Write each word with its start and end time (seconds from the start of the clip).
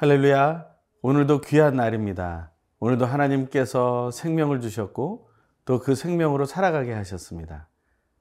할렐루야. 0.00 0.64
오늘도 1.02 1.42
귀한 1.42 1.76
날입니다. 1.76 2.52
오늘도 2.78 3.04
하나님께서 3.04 4.10
생명을 4.10 4.62
주셨고 4.62 5.28
또 5.66 5.78
그 5.78 5.94
생명으로 5.94 6.46
살아가게 6.46 6.94
하셨습니다. 6.94 7.68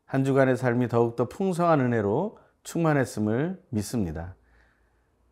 한 0.03 0.25
주간의 0.25 0.57
삶이 0.57 0.89
더욱더 0.89 1.29
풍성한 1.29 1.79
은혜로 1.79 2.37
충만했음을 2.63 3.63
믿습니다. 3.70 4.35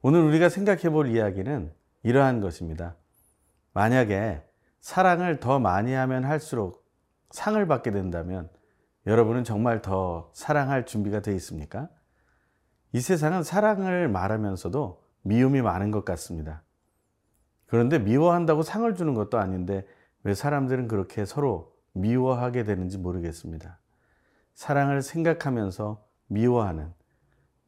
오늘 0.01 0.21
우리가 0.21 0.47
생각해 0.47 0.89
볼 0.89 1.09
이야기는 1.09 1.73
이러한 2.03 2.39
것입니다. 2.39 2.95
만약에 3.73 4.41
사랑을 4.79 5.41
더 5.41 5.59
많이 5.59 5.91
하면 5.91 6.23
할수록 6.23 6.89
상을 7.29 7.67
받게 7.67 7.91
된다면 7.91 8.49
여러분은 9.05 9.43
정말 9.43 9.81
더 9.81 10.31
사랑할 10.33 10.85
준비가 10.85 11.19
되어 11.19 11.33
있습니까? 11.33 11.89
이 12.93 13.01
세상은 13.01 13.43
사랑을 13.43 14.07
말하면서도 14.07 15.06
미움이 15.27 15.61
많은 15.61 15.91
것 15.91 16.05
같습니다. 16.05 16.63
그런데 17.65 17.99
미워한다고 17.99 18.63
상을 18.63 18.93
주는 18.95 19.13
것도 19.13 19.37
아닌데 19.37 19.85
왜 20.23 20.33
사람들은 20.33 20.87
그렇게 20.87 21.25
서로 21.25 21.73
미워하게 21.93 22.63
되는지 22.63 22.97
모르겠습니다. 22.97 23.79
사랑을 24.53 25.01
생각하면서 25.01 26.03
미워하는 26.27 26.93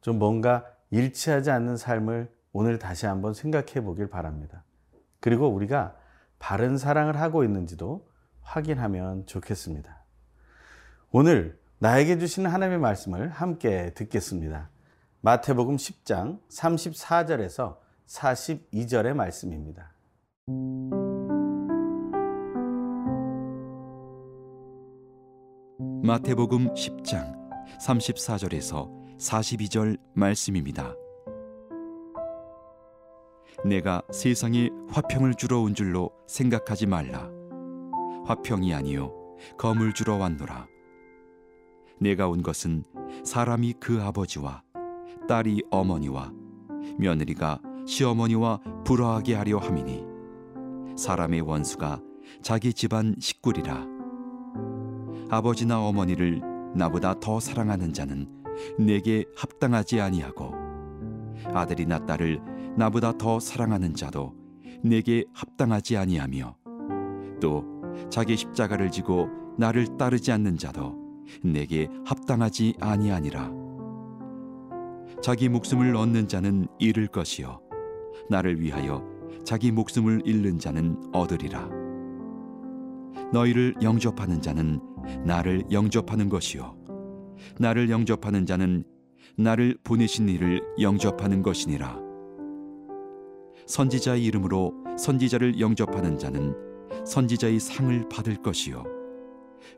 좀 0.00 0.18
뭔가 0.18 0.66
일치하지 0.90 1.50
않는 1.50 1.76
삶을 1.76 2.32
오늘 2.52 2.78
다시 2.78 3.06
한번 3.06 3.34
생각해 3.34 3.82
보길 3.84 4.08
바랍니다. 4.08 4.64
그리고 5.20 5.48
우리가 5.48 5.94
바른 6.38 6.78
사랑을 6.78 7.20
하고 7.20 7.44
있는지도 7.44 8.08
확인하면 8.40 9.26
좋겠습니다. 9.26 10.02
오늘 11.12 11.58
나에게 11.78 12.18
주시는 12.18 12.50
하나님의 12.50 12.78
말씀을 12.78 13.28
함께 13.28 13.92
듣겠습니다. 13.94 14.70
마태복음 15.22 15.76
10장 15.76 16.40
34절에서 16.48 17.76
42절의 18.06 19.12
말씀입니다. 19.12 19.92
마태복음 26.02 26.72
10장 26.72 27.36
34절에서 27.86 28.90
42절 29.18 29.98
말씀입니다. 30.14 30.94
내가 33.66 34.00
세상에 34.10 34.70
화평을 34.88 35.34
주러 35.34 35.60
온 35.60 35.74
줄로 35.74 36.12
생각하지 36.28 36.86
말라. 36.86 37.28
화평이 38.24 38.72
아니요 38.72 39.12
검을 39.58 39.92
주러 39.92 40.16
왔노라. 40.16 40.66
내가 42.00 42.26
온 42.26 42.42
것은 42.42 42.84
사람이 43.22 43.74
그 43.80 44.00
아버지와 44.00 44.62
딸이 45.28 45.62
어머니와 45.70 46.32
며느리가 46.98 47.60
시어머니와 47.86 48.60
불화하게 48.84 49.34
하려 49.34 49.58
함이니 49.58 50.04
사람의 50.96 51.40
원수가 51.42 52.00
자기 52.42 52.72
집안 52.72 53.14
식구리라. 53.18 53.86
아버지나 55.30 55.80
어머니를 55.80 56.40
나보다 56.74 57.18
더 57.20 57.40
사랑하는 57.40 57.92
자는 57.92 58.28
내게 58.78 59.24
합당하지 59.36 60.00
아니하고 60.00 60.52
아들이나 61.46 62.04
딸을 62.04 62.40
나보다 62.76 63.16
더 63.16 63.40
사랑하는 63.40 63.94
자도 63.94 64.34
내게 64.82 65.24
합당하지 65.32 65.96
아니하며 65.96 66.56
또 67.40 67.64
자기 68.10 68.36
십자가를 68.36 68.90
지고 68.90 69.28
나를 69.58 69.96
따르지 69.96 70.32
않는 70.32 70.58
자도 70.58 70.96
내게 71.42 71.88
합당하지 72.04 72.74
아니하니라 72.80 73.59
자기 75.22 75.50
목숨을 75.50 75.96
얻는 75.96 76.28
자는 76.28 76.66
잃을 76.78 77.06
것이요. 77.06 77.60
나를 78.30 78.58
위하여 78.58 79.04
자기 79.44 79.70
목숨을 79.70 80.22
잃는 80.24 80.58
자는 80.58 80.96
얻으리라. 81.12 81.68
너희를 83.30 83.74
영접하는 83.82 84.40
자는 84.40 84.80
나를 85.26 85.64
영접하는 85.70 86.30
것이요. 86.30 86.74
나를 87.58 87.90
영접하는 87.90 88.46
자는 88.46 88.84
나를 89.36 89.76
보내신 89.84 90.28
이를 90.30 90.62
영접하는 90.80 91.42
것이니라. 91.42 91.98
선지자의 93.66 94.24
이름으로 94.24 94.72
선지자를 94.98 95.60
영접하는 95.60 96.16
자는 96.18 96.54
선지자의 97.04 97.60
상을 97.60 98.08
받을 98.08 98.36
것이요. 98.36 98.84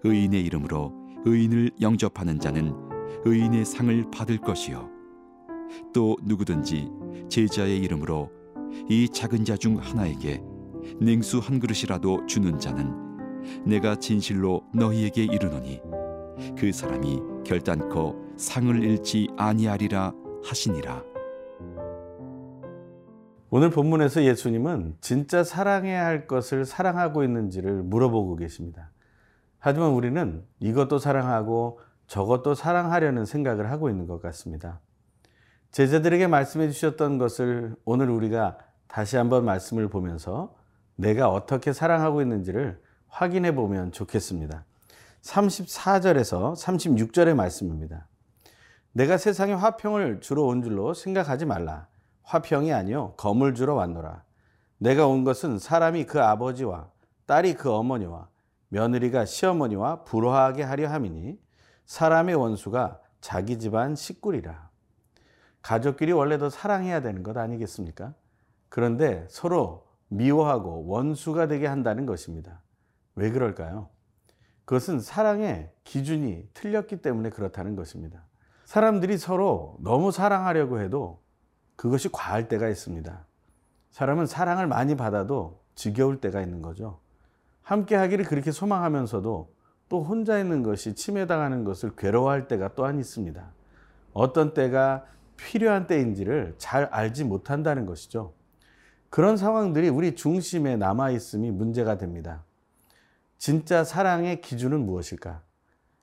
의인의 0.04 0.44
이름으로 0.44 0.92
의인을 1.24 1.72
영접하는 1.80 2.38
자는 2.38 2.72
의인의 3.24 3.64
상을 3.64 4.04
받을 4.12 4.38
것이요 4.38 4.91
또 5.92 6.16
누구든지 6.22 6.90
제자의 7.28 7.78
이름으로 7.78 8.30
이 8.88 9.08
작은 9.08 9.44
자 9.44 9.56
중 9.56 9.78
하나에게 9.78 10.42
냉수 11.00 11.38
한 11.38 11.60
그릇이라도 11.60 12.26
주는 12.26 12.58
자는 12.58 12.92
내가 13.64 13.96
진실로 13.96 14.62
너희에게 14.74 15.24
이르노니 15.24 15.80
그 16.58 16.72
사람이 16.72 17.20
결단코 17.44 18.16
상을 18.36 18.82
잃지 18.82 19.28
아니하리라 19.36 20.12
하시니라. 20.44 21.04
오늘 23.50 23.68
본문에서 23.70 24.24
예수님은 24.24 24.96
진짜 25.00 25.44
사랑해야 25.44 26.06
할 26.06 26.26
것을 26.26 26.64
사랑하고 26.64 27.22
있는지를 27.22 27.82
물어보고 27.82 28.36
계십니다. 28.36 28.90
하지만 29.58 29.90
우리는 29.90 30.42
이것도 30.58 30.98
사랑하고 30.98 31.78
저것도 32.06 32.54
사랑하려는 32.54 33.26
생각을 33.26 33.70
하고 33.70 33.90
있는 33.90 34.06
것 34.06 34.22
같습니다. 34.22 34.80
제자들에게 35.72 36.26
말씀해 36.26 36.70
주셨던 36.70 37.16
것을 37.16 37.74
오늘 37.86 38.10
우리가 38.10 38.58
다시 38.88 39.16
한번 39.16 39.46
말씀을 39.46 39.88
보면서 39.88 40.54
내가 40.96 41.30
어떻게 41.30 41.72
사랑하고 41.72 42.20
있는지를 42.20 42.78
확인해 43.08 43.54
보면 43.54 43.90
좋겠습니다. 43.90 44.66
34절에서 45.22 46.54
36절의 46.54 47.34
말씀입니다. 47.34 48.06
내가 48.92 49.16
세상에 49.16 49.54
화평을 49.54 50.20
주러 50.20 50.42
온 50.42 50.62
줄로 50.62 50.92
생각하지 50.92 51.46
말라. 51.46 51.88
화평이 52.22 52.70
아니요 52.70 53.14
검을 53.16 53.54
주러 53.54 53.74
왔노라. 53.74 54.24
내가 54.76 55.06
온 55.06 55.24
것은 55.24 55.58
사람이 55.58 56.04
그 56.04 56.20
아버지와 56.20 56.90
딸이 57.24 57.54
그 57.54 57.72
어머니와 57.72 58.28
며느리가 58.68 59.24
시어머니와 59.24 60.04
불화하게 60.04 60.64
하려 60.64 60.90
함이니 60.90 61.38
사람의 61.86 62.34
원수가 62.34 63.00
자기 63.22 63.58
집안 63.58 63.94
식구리라. 63.94 64.71
가족끼리 65.62 66.12
원래 66.12 66.38
더 66.38 66.50
사랑해야 66.50 67.00
되는 67.00 67.22
것 67.22 67.36
아니겠습니까? 67.36 68.14
그런데 68.68 69.26
서로 69.30 69.86
미워하고 70.08 70.86
원수가 70.86 71.46
되게 71.46 71.66
한다는 71.66 72.04
것입니다. 72.04 72.60
왜 73.14 73.30
그럴까요? 73.30 73.88
그것은 74.64 75.00
사랑의 75.00 75.70
기준이 75.84 76.48
틀렸기 76.54 77.02
때문에 77.02 77.30
그렇다는 77.30 77.76
것입니다. 77.76 78.24
사람들이 78.64 79.18
서로 79.18 79.76
너무 79.80 80.12
사랑하려고 80.12 80.80
해도 80.80 81.22
그것이 81.76 82.10
과할 82.10 82.48
때가 82.48 82.68
있습니다. 82.68 83.26
사람은 83.90 84.26
사랑을 84.26 84.66
많이 84.66 84.96
받아도 84.96 85.62
지겨울 85.74 86.20
때가 86.20 86.40
있는 86.40 86.62
거죠. 86.62 87.00
함께 87.62 87.94
하기를 87.94 88.24
그렇게 88.24 88.50
소망하면서도 88.50 89.54
또 89.88 90.02
혼자 90.02 90.38
있는 90.38 90.62
것이 90.62 90.94
침해당하는 90.94 91.64
것을 91.64 91.94
괴로워할 91.96 92.48
때가 92.48 92.74
또한 92.74 92.98
있습니다. 92.98 93.52
어떤 94.14 94.54
때가 94.54 95.04
필요한 95.46 95.86
때인지를 95.86 96.54
잘 96.58 96.84
알지 96.84 97.24
못한다는 97.24 97.86
것이죠. 97.86 98.32
그런 99.10 99.36
상황들이 99.36 99.88
우리 99.88 100.14
중심에 100.14 100.76
남아 100.76 101.10
있음이 101.10 101.50
문제가 101.50 101.98
됩니다. 101.98 102.44
진짜 103.38 103.84
사랑의 103.84 104.40
기준은 104.40 104.86
무엇일까? 104.86 105.42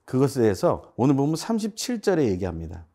그것에 0.06 0.42
대해서 0.42 0.94
오늘 0.96 1.16
보면 1.16 1.36
37절에 1.36 2.26
얘기합니다. 2.26 2.86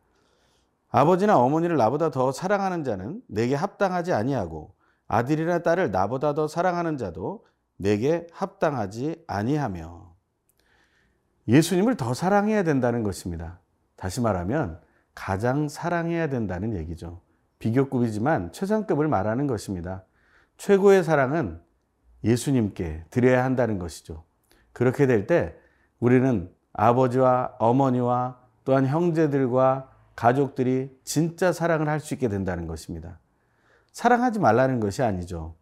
아버지나 0.90 1.38
어머니를 1.38 1.76
나보다 1.76 2.10
더 2.10 2.30
사랑하는 2.30 2.84
자는 2.84 3.22
내게 3.26 3.54
합당하지 3.54 4.12
아니하고 4.12 4.74
아들이나 5.08 5.60
딸을 5.60 5.90
나보다 5.90 6.34
더 6.34 6.46
사랑하는 6.46 6.98
자도 6.98 7.44
내게 7.76 8.26
합당하지 8.32 9.24
아니하며 9.26 10.14
예수님을 11.48 11.96
더 11.96 12.14
사랑해야 12.14 12.62
된다는 12.62 13.02
것입니다. 13.02 13.58
다시 13.96 14.20
말하면 14.20 14.80
가장 15.14 15.68
사랑해야 15.68 16.28
된다는 16.28 16.74
얘기죠. 16.76 17.20
비교급이지만 17.58 18.52
최상급을 18.52 19.08
말하는 19.08 19.46
것입니다. 19.46 20.04
최고의 20.56 21.04
사랑은 21.04 21.60
예수님께 22.24 23.04
드려야 23.10 23.44
한다는 23.44 23.78
것이죠. 23.78 24.24
그렇게 24.72 25.06
될 25.06 25.26
때 25.26 25.54
우리는 26.00 26.50
아버지와 26.72 27.54
어머니와 27.58 28.38
또한 28.64 28.86
형제들과 28.86 29.90
가족들이 30.16 30.96
진짜 31.04 31.52
사랑을 31.52 31.88
할 31.88 32.00
수 32.00 32.14
있게 32.14 32.28
된다는 32.28 32.66
것입니다. 32.66 33.18
사랑하지 33.92 34.40
말라는 34.40 34.80
것이 34.80 35.02
아니죠. 35.02 35.54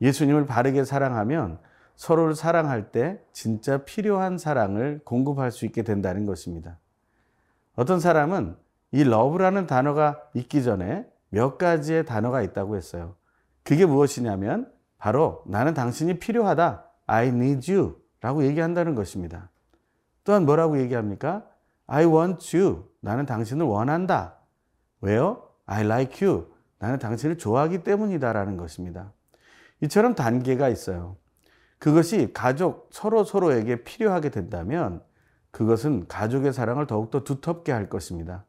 예수님을 0.00 0.46
바르게 0.46 0.84
사랑하면 0.84 1.58
서로를 1.96 2.34
사랑할 2.34 2.90
때 2.90 3.20
진짜 3.32 3.84
필요한 3.84 4.38
사랑을 4.38 5.00
공급할 5.04 5.50
수 5.50 5.66
있게 5.66 5.82
된다는 5.82 6.26
것입니다. 6.26 6.78
어떤 7.76 8.00
사람은 8.00 8.56
이 8.92 9.04
러브라는 9.04 9.66
단어가 9.66 10.20
있기 10.34 10.62
전에 10.62 11.06
몇 11.30 11.56
가지의 11.56 12.04
단어가 12.04 12.42
있다고 12.42 12.76
했어요. 12.76 13.16
그게 13.64 13.86
무엇이냐면 13.86 14.70
바로 14.98 15.42
나는 15.46 15.74
당신이 15.74 16.18
필요하다. 16.18 16.84
I 17.06 17.28
need 17.28 17.72
you. 17.72 17.96
라고 18.20 18.44
얘기한다는 18.44 18.94
것입니다. 18.94 19.50
또한 20.24 20.44
뭐라고 20.44 20.78
얘기합니까? 20.78 21.44
I 21.86 22.06
want 22.06 22.56
you. 22.56 22.84
나는 23.00 23.26
당신을 23.26 23.66
원한다. 23.66 24.36
왜요? 25.00 25.48
I 25.66 25.84
like 25.84 26.26
you. 26.26 26.46
나는 26.78 26.98
당신을 26.98 27.38
좋아하기 27.38 27.82
때문이다 27.82 28.32
라는 28.32 28.56
것입니다. 28.56 29.12
이처럼 29.80 30.14
단계가 30.14 30.68
있어요. 30.68 31.16
그것이 31.78 32.32
가족 32.32 32.90
서로 32.92 33.24
서로에게 33.24 33.82
필요하게 33.82 34.28
된다면 34.30 35.02
그것은 35.50 36.06
가족의 36.06 36.52
사랑을 36.52 36.86
더욱더 36.86 37.24
두텁게 37.24 37.72
할 37.72 37.88
것입니다. 37.88 38.44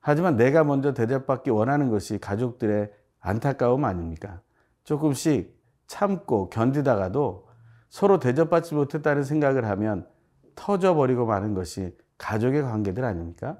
하지만 0.00 0.36
내가 0.36 0.64
먼저 0.64 0.94
대접받기 0.94 1.50
원하는 1.50 1.90
것이 1.90 2.18
가족들의 2.18 2.90
안타까움 3.20 3.84
아닙니까? 3.84 4.40
조금씩 4.84 5.58
참고 5.86 6.48
견디다가도 6.48 7.48
서로 7.90 8.18
대접받지 8.18 8.74
못했다는 8.74 9.24
생각을 9.24 9.66
하면 9.66 10.06
터져버리고 10.54 11.26
마는 11.26 11.54
것이 11.54 11.96
가족의 12.16 12.62
관계들 12.62 13.04
아닙니까? 13.04 13.58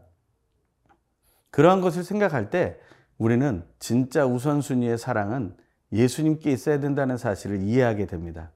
그러한 1.50 1.80
것을 1.80 2.04
생각할 2.04 2.50
때 2.50 2.78
우리는 3.18 3.64
진짜 3.78 4.24
우선순위의 4.24 4.96
사랑은 4.96 5.56
예수님께 5.92 6.52
있어야 6.52 6.78
된다는 6.80 7.16
사실을 7.16 7.60
이해하게 7.62 8.06
됩니다. 8.06 8.52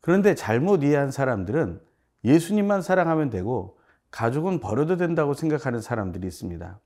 그런데 0.00 0.34
잘못 0.34 0.82
이해한 0.82 1.10
사람들은 1.10 1.80
예수님만 2.24 2.80
사랑하면 2.80 3.28
되고 3.28 3.78
가족은 4.10 4.60
버려도 4.60 4.96
된다고 4.96 5.34
생각하는 5.34 5.80
사람들이 5.80 6.26
있습니다. 6.26 6.78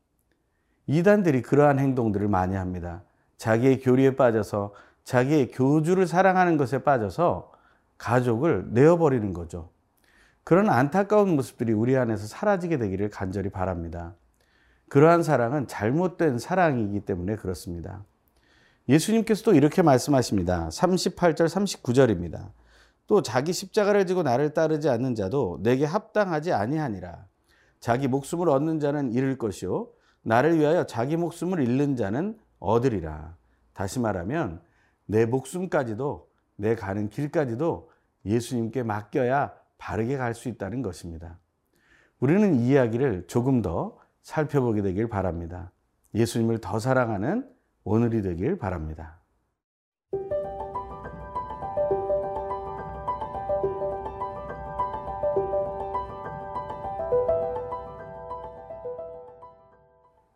이단들이 0.90 1.42
그러한 1.42 1.78
행동들을 1.78 2.26
많이 2.26 2.56
합니다. 2.56 3.04
자기의 3.36 3.78
교리에 3.78 4.16
빠져서 4.16 4.74
자기의 5.04 5.52
교주를 5.52 6.08
사랑하는 6.08 6.56
것에 6.56 6.82
빠져서 6.82 7.52
가족을 7.96 8.70
내어버리는 8.70 9.32
거죠. 9.32 9.70
그런 10.42 10.68
안타까운 10.68 11.36
모습들이 11.36 11.72
우리 11.72 11.96
안에서 11.96 12.26
사라지게 12.26 12.78
되기를 12.78 13.08
간절히 13.08 13.50
바랍니다. 13.50 14.14
그러한 14.88 15.22
사랑은 15.22 15.68
잘못된 15.68 16.40
사랑이기 16.40 17.00
때문에 17.00 17.36
그렇습니다. 17.36 18.04
예수님께서도 18.88 19.54
이렇게 19.54 19.82
말씀하십니다. 19.82 20.70
38절, 20.70 21.46
39절입니다. 21.46 22.48
또 23.06 23.22
자기 23.22 23.52
십자가를 23.52 24.06
지고 24.06 24.24
나를 24.24 24.54
따르지 24.54 24.88
않는 24.88 25.14
자도 25.14 25.60
내게 25.62 25.84
합당하지 25.84 26.52
아니하니라. 26.52 27.26
자기 27.78 28.08
목숨을 28.08 28.48
얻는 28.48 28.80
자는 28.80 29.12
잃을 29.12 29.38
것이요 29.38 29.86
나를 30.22 30.58
위하여 30.58 30.84
자기 30.84 31.16
목숨을 31.16 31.62
잃는 31.62 31.96
자는 31.96 32.38
얻으리라. 32.58 33.36
다시 33.72 34.00
말하면 34.00 34.60
내 35.06 35.26
목숨까지도 35.26 36.28
내 36.56 36.74
가는 36.74 37.08
길까지도 37.08 37.90
예수님께 38.26 38.82
맡겨야 38.82 39.54
바르게 39.78 40.16
갈 40.18 40.34
수 40.34 40.48
있다는 40.48 40.82
것입니다. 40.82 41.38
우리는 42.20 42.54
이 42.54 42.68
이야기를 42.68 43.26
조금 43.28 43.62
더 43.62 43.98
살펴보게 44.22 44.82
되길 44.82 45.08
바랍니다. 45.08 45.72
예수님을 46.14 46.58
더 46.58 46.78
사랑하는 46.78 47.48
오늘이 47.84 48.20
되길 48.20 48.58
바랍니다. 48.58 49.19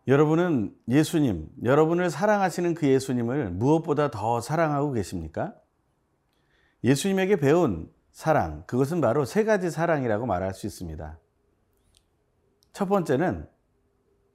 여러분은 0.07 0.75
예수님, 0.89 1.49
여러분을 1.63 2.11
사랑하시는 2.11 2.75
그 2.75 2.87
예수님을 2.87 3.51
무엇보다 3.51 4.11
더 4.11 4.41
사랑하고 4.41 4.93
계십니까? 4.93 5.55
예수님에게 6.83 7.37
배운 7.37 7.91
사랑, 8.13 8.65
그것은 8.67 9.01
바로 9.01 9.25
세 9.25 9.45
가지 9.45 9.71
사랑이라고 9.71 10.27
말할 10.27 10.53
수 10.53 10.67
있습니다. 10.67 11.19
첫 12.73 12.87
번째는 12.87 13.49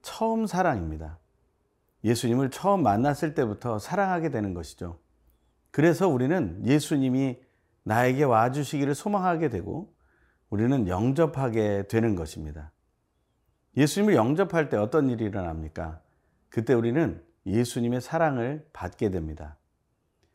처음 0.02 0.48
사랑입니다. 0.48 1.20
예수님을 2.04 2.50
처음 2.50 2.82
만났을 2.82 3.36
때부터 3.36 3.78
사랑하게 3.78 4.30
되는 4.32 4.54
것이죠. 4.54 5.00
그래서 5.72 6.08
우리는 6.08 6.66
예수님이 6.66 7.40
나에게 7.84 8.24
와주시기를 8.24 8.96
소망하게 8.96 9.50
되고 9.50 9.94
우리는 10.50 10.88
영접하게 10.88 11.88
되는 11.88 12.16
것입니다. 12.16 12.72
예수님을 13.78 14.16
영접할 14.16 14.70
때 14.70 14.78
어떤 14.78 15.10
일이 15.10 15.26
일어납니까? 15.26 16.02
그때 16.50 16.74
우리는 16.74 17.24
예수님의 17.46 18.02
사랑을 18.02 18.68
받게 18.74 19.12
됩니다. 19.12 19.58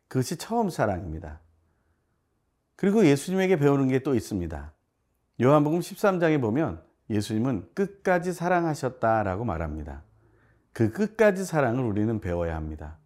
그것이 0.08 0.36
처음 0.36 0.70
사랑입니다. 0.70 1.40
그리고 2.76 3.04
예수님에게 3.06 3.56
배우는 3.56 3.88
게 3.88 3.98
또 4.00 4.14
있습니다. 4.14 4.72
요한복음 5.40 5.81
13장에 5.81 6.40
보면 6.40 6.82
예수님은 7.10 7.70
끝까지 7.75 8.32
사랑하셨다라고 8.32 9.44
말합니다. 9.44 10.02
그 10.72 10.90
끝까지 10.92 11.44
사랑을 11.44 11.84
우리는 11.84 12.20
배워야 12.20 12.56
합니다. 12.56 12.98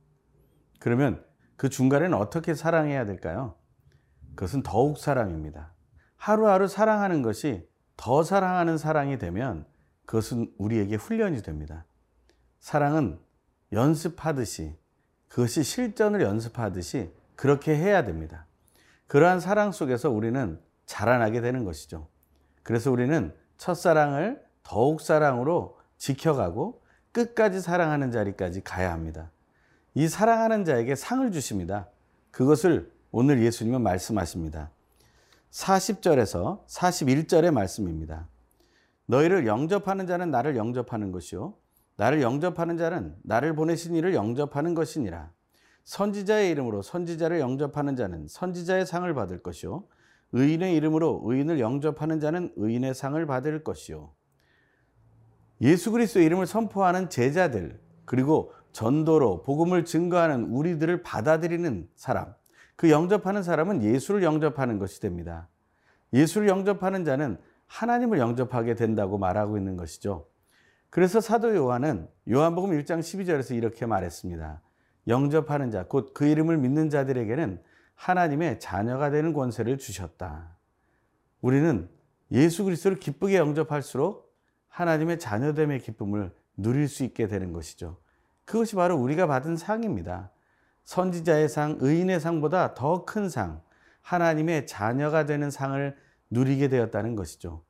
그러면 0.78 1.24
그 1.56 1.68
중간에는 1.68 2.16
어떻게 2.16 2.54
사랑해야 2.54 3.04
될까요? 3.04 3.54
그것은 4.34 4.62
더욱 4.62 4.98
사랑입니다. 4.98 5.72
하루하루 6.16 6.68
사랑하는 6.68 7.22
것이 7.22 7.68
더 7.96 8.22
사랑하는 8.22 8.78
사랑이 8.78 9.18
되면 9.18 9.66
그것은 10.08 10.50
우리에게 10.56 10.96
훈련이 10.96 11.42
됩니다. 11.42 11.84
사랑은 12.60 13.18
연습하듯이 13.72 14.74
그것이 15.28 15.62
실전을 15.62 16.22
연습하듯이 16.22 17.12
그렇게 17.36 17.76
해야 17.76 18.06
됩니다. 18.06 18.46
그러한 19.06 19.38
사랑 19.40 19.70
속에서 19.70 20.08
우리는 20.08 20.58
자라나게 20.86 21.42
되는 21.42 21.62
것이죠. 21.62 22.08
그래서 22.62 22.90
우리는 22.90 23.34
첫사랑을 23.58 24.42
더욱 24.62 25.02
사랑으로 25.02 25.78
지켜가고 25.98 26.80
끝까지 27.12 27.60
사랑하는 27.60 28.10
자리까지 28.10 28.62
가야 28.62 28.92
합니다. 28.92 29.30
이 29.92 30.08
사랑하는 30.08 30.64
자에게 30.64 30.94
상을 30.94 31.30
주십니다. 31.32 31.86
그것을 32.30 32.90
오늘 33.10 33.42
예수님은 33.42 33.82
말씀하십니다. 33.82 34.70
40절에서 35.50 36.64
41절의 36.66 37.50
말씀입니다. 37.50 38.26
너희를 39.08 39.46
영접하는 39.46 40.06
자는 40.06 40.30
나를 40.30 40.56
영접하는 40.56 41.12
것이요 41.12 41.54
나를 41.96 42.22
영접하는 42.22 42.76
자는 42.76 43.16
나를 43.24 43.56
보내신 43.56 43.96
이를 43.96 44.14
영접하는 44.14 44.74
것이니라. 44.74 45.32
선지자의 45.84 46.50
이름으로 46.50 46.82
선지자를 46.82 47.40
영접하는 47.40 47.96
자는 47.96 48.28
선지자의 48.28 48.84
상을 48.84 49.12
받을 49.14 49.38
것이요 49.38 49.84
의인의 50.32 50.76
이름으로 50.76 51.22
의인을 51.24 51.60
영접하는 51.60 52.20
자는 52.20 52.52
의인의 52.56 52.94
상을 52.94 53.24
받을 53.24 53.64
것이요 53.64 54.12
예수 55.62 55.90
그리스도의 55.90 56.26
이름을 56.26 56.46
선포하는 56.46 57.08
제자들 57.08 57.80
그리고 58.04 58.52
전도로 58.72 59.42
복음을 59.44 59.86
증거하는 59.86 60.50
우리들을 60.50 61.02
받아들이는 61.02 61.88
사람 61.96 62.34
그 62.76 62.90
영접하는 62.90 63.42
사람은 63.42 63.82
예수를 63.82 64.22
영접하는 64.22 64.78
것이 64.78 65.00
됩니다. 65.00 65.48
예수를 66.12 66.48
영접하는 66.48 67.06
자는 67.06 67.38
하나님을 67.68 68.18
영접하게 68.18 68.74
된다고 68.74 69.18
말하고 69.18 69.56
있는 69.56 69.76
것이죠. 69.76 70.26
그래서 70.90 71.20
사도 71.20 71.54
요한은 71.54 72.08
요한복음 72.30 72.70
1장 72.70 73.00
12절에서 73.00 73.54
이렇게 73.54 73.86
말했습니다. 73.86 74.60
영접하는 75.06 75.70
자, 75.70 75.84
곧 75.86 76.12
그 76.14 76.26
이름을 76.26 76.58
믿는 76.58 76.90
자들에게는 76.90 77.62
하나님의 77.94 78.60
자녀가 78.60 79.10
되는 79.10 79.32
권세를 79.32 79.78
주셨다. 79.78 80.56
우리는 81.40 81.88
예수 82.32 82.64
그리스도를 82.64 82.98
기쁘게 82.98 83.36
영접할수록 83.36 84.34
하나님의 84.68 85.18
자녀됨의 85.18 85.80
기쁨을 85.80 86.32
누릴 86.56 86.88
수 86.88 87.04
있게 87.04 87.26
되는 87.28 87.52
것이죠. 87.52 87.98
그것이 88.44 88.76
바로 88.76 88.96
우리가 88.96 89.26
받은 89.26 89.56
상입니다. 89.56 90.30
선지자의 90.84 91.48
상, 91.48 91.76
의인의 91.80 92.20
상보다 92.20 92.74
더 92.74 93.04
큰 93.04 93.28
상, 93.28 93.60
하나님의 94.02 94.66
자녀가 94.66 95.26
되는 95.26 95.50
상을 95.50 95.96
누리게 96.30 96.68
되었다는 96.68 97.16
것이죠. 97.16 97.64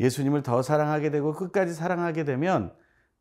예수님을 0.00 0.42
더 0.42 0.62
사랑하게 0.62 1.10
되고 1.10 1.32
끝까지 1.32 1.74
사랑하게 1.74 2.24
되면 2.24 2.74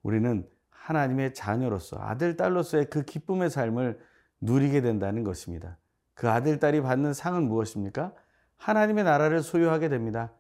우리는 0.04 0.48
하나님의 0.70 1.34
자녀로서 1.34 1.98
아들, 2.00 2.36
딸로서의 2.36 2.90
그 2.90 3.04
기쁨의 3.04 3.50
삶을 3.50 4.00
누리게 4.42 4.82
된다는 4.82 5.24
것입니다. 5.24 5.78
그 6.16 6.30
아들, 6.30 6.60
딸이 6.60 6.82
받는 6.82 7.14
상은 7.14 7.44
무엇입니까? 7.44 8.14
하나님의 8.58 9.04
나라를 9.04 9.42
소유하게 9.42 9.90
됩니다. 9.90 10.32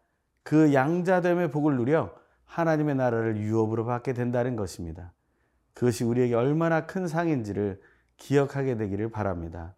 그 0.43 0.74
양자됨의 0.74 1.51
복을 1.51 1.75
누려 1.75 2.13
하나님의 2.45 2.95
나라를 2.95 3.38
유업으로 3.38 3.86
받게 3.86 4.13
된다는 4.13 4.55
것입니다. 4.55 5.13
그것이 5.74 6.03
우리에게 6.03 6.36
얼마나 6.36 6.86
큰 6.86 7.07
상인지를 7.07 7.81
기억하게 8.17 8.77
되기를 8.77 9.10
바랍니다. 9.10 9.75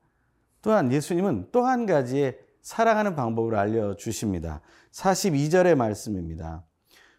또한 0.61 0.91
예수님은 0.91 1.49
또 1.51 1.65
한 1.65 1.85
가지의 1.85 2.39
사랑하는 2.63 3.15
방법을 3.15 3.55
알려주십니다. 3.55 4.61
42절의 4.91 5.75
말씀입니다. 5.75 6.65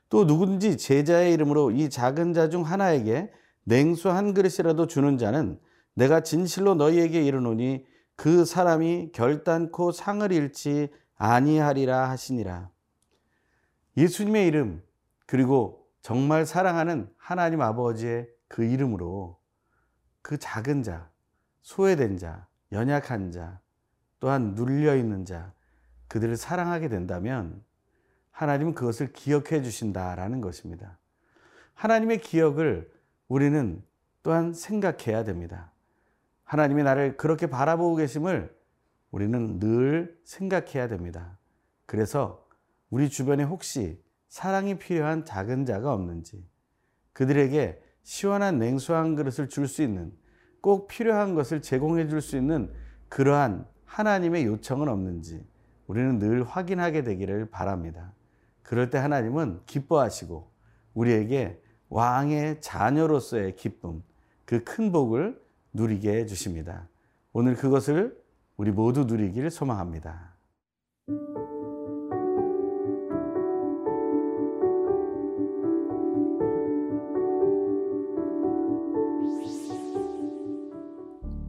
또 0.09 0.27
누군지 0.27 0.77
제자의 0.77 1.33
이름으로 1.35 1.71
이 1.71 1.91
작은 1.91 2.33
자 2.33 2.49
중 2.49 2.63
하나에게 2.63 3.31
냉수 3.65 4.11
한 4.11 4.35
그릇이라도 4.35 4.87
주는 4.87 5.19
자는 5.19 5.61
내가 5.95 6.23
진실로 6.23 6.75
너희에게 6.75 7.23
이르노니 7.23 7.85
그 8.17 8.45
사람이 8.45 9.11
결단코 9.13 9.93
상을 9.93 10.31
잃지 10.31 10.89
아니하리라 11.17 12.11
하시니라. 12.11 12.71
예수님의 13.97 14.47
이름 14.47 14.83
그리고 15.27 15.87
정말 16.01 16.47
사랑하는 16.47 17.09
하나님 17.17 17.61
아버지의 17.61 18.29
그 18.49 18.65
이름으로 18.65 19.39
그 20.23 20.39
작은 20.39 20.83
자, 20.83 21.11
소외된 21.63 22.19
자, 22.19 22.47
연약한 22.73 23.31
자, 23.31 23.61
또한 24.25 24.55
눌려 24.55 24.97
있는 24.97 25.27
자, 25.27 25.53
그들을 26.09 26.39
사랑하게 26.39 26.89
된다면 26.89 27.63
하나님은 28.31 28.73
그것을 28.73 29.13
기억해 29.13 29.61
주신다라는 29.61 30.41
것입니다. 30.41 30.99
하나님의 31.75 32.23
기억을 32.23 32.91
우리는 33.29 33.83
또한 34.23 34.55
생각해야 34.55 35.25
됩니다. 35.25 35.73
하나님이 36.45 36.85
나를 36.85 37.19
그렇게 37.19 37.49
바라보고 37.49 37.97
계심을 37.97 38.57
우리는 39.11 39.59
늘 39.59 40.19
생각해야 40.25 40.89
됩니다. 40.89 41.37
그래서 41.85 42.49
우리 42.89 43.11
주변에 43.11 43.43
혹시 43.43 44.03
사랑이 44.31 44.79
필요한 44.79 45.27
작은 45.27 45.67
자가 45.67 45.93
없는지, 45.93 46.49
그들에게 47.13 47.79
시원한 48.03 48.59
냉수 48.59 48.95
한 48.95 49.17
그릇을 49.17 49.51
줄 49.51 49.69
수 49.69 49.83
있는 49.83 50.17
꼭 50.63 50.89
필요한 50.89 51.35
것을 51.35 51.61
제공해 51.61 52.09
줄 52.09 52.23
수 52.23 52.39
있는 52.39 52.73
그러한 53.11 53.74
하나님의 53.87 54.45
요청은 54.47 54.89
없는지 54.89 55.45
우리는 55.87 56.19
늘 56.19 56.45
확인하게 56.45 57.05
되기를 57.05 57.51
바랍니다. 57.51 58.13
그럴 58.63 58.91
때 58.91 58.99
하나님은 58.99 59.61
기뻐하시고 59.67 60.51
우리에게 60.95 61.61
왕의 61.89 62.61
자녀로서의 62.61 63.57
기쁨, 63.57 64.03
그 64.45 64.65
큰 64.65 64.93
복을 64.93 65.41
누리게 65.73 66.13
해 66.13 66.27
주십니다. 66.27 66.89
오늘 67.33 67.57
그것을 67.57 68.17
우리 68.57 68.71
모두 68.71 69.05
누리기를 69.05 69.51
소망합니다. 69.51 70.35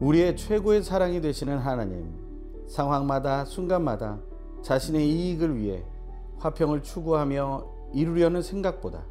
우리의 0.00 0.36
최고의 0.36 0.82
사랑이 0.82 1.20
되시는 1.20 1.58
하나님, 1.58 2.25
상황마다 2.66 3.44
순간마다 3.44 4.18
자신의 4.62 5.08
이익을 5.08 5.56
위해 5.56 5.84
화평을 6.38 6.82
추구하며 6.82 7.64
이루려는 7.94 8.42
생각보다 8.42 9.04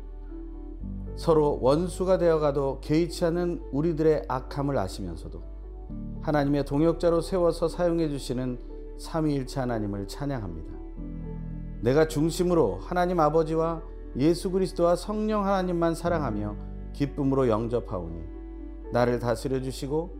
서로 1.15 1.59
원수가 1.61 2.17
되어가도 2.17 2.79
개의치 2.81 3.25
않는 3.25 3.61
우리들의 3.71 4.25
악함을 4.27 4.77
아시면서도 4.77 5.41
하나님의 6.21 6.65
동역자로 6.65 7.21
세워서 7.21 7.67
사용해 7.67 8.09
주시는 8.09 8.59
삼위일체 8.97 9.59
하나님을 9.59 10.07
찬양합니다. 10.07 10.73
내가 11.81 12.07
중심으로 12.07 12.79
하나님 12.81 13.19
아버지와 13.19 13.81
예수 14.17 14.51
그리스도와 14.51 14.95
성령 14.95 15.45
하나님만 15.45 15.95
사랑하며 15.95 16.55
기쁨으로 16.93 17.47
영접하오니 17.47 18.23
나를 18.91 19.19
다스려 19.19 19.61
주시고 19.61 20.15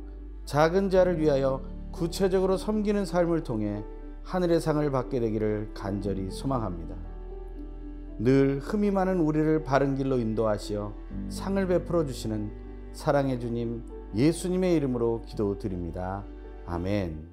작은 0.45 0.89
자를 0.89 1.19
위하여 1.19 1.61
구체적으로 1.95 2.57
섬기는 2.57 3.05
삶을 3.05 3.43
통해 3.43 3.83
하늘의 4.23 4.59
상을 4.59 4.91
받게 4.91 5.21
되기를 5.21 5.71
간절히 5.73 6.29
소망합니다. 6.29 6.93
늘 8.19 8.59
흠이 8.59 8.91
많은 8.91 9.19
우리를 9.19 9.63
바른 9.63 9.95
길로 9.95 10.17
인도하시어 10.17 10.93
상을 11.29 11.67
베풀어 11.67 12.05
주시는 12.05 12.51
사랑의 12.91 13.39
주님 13.39 13.83
예수님의 14.13 14.75
이름으로 14.75 15.21
기도드립니다. 15.25 16.25
아멘. 16.65 17.29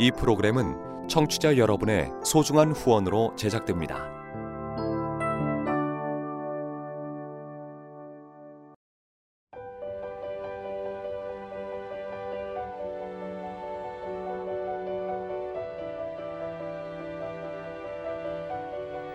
이 0.00 0.12
프로그램은 0.12 1.08
청취자 1.08 1.56
여러분의 1.56 2.10
소중한 2.24 2.70
후원으로 2.72 3.34
제작됩니다. 3.36 4.17